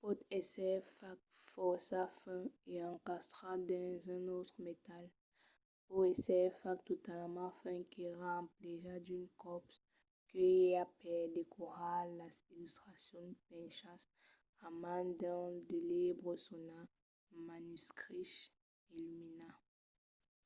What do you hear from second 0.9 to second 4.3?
fach fòrça fin e encastrat dins un